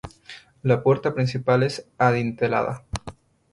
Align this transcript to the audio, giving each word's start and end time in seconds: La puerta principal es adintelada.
La 0.63 0.81
puerta 0.81 1.13
principal 1.13 1.61
es 1.61 1.85
adintelada. 1.99 2.87